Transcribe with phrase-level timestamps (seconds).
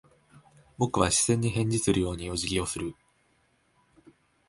[0.79, 2.95] 僕は視線に返事をするようにお辞儀をする。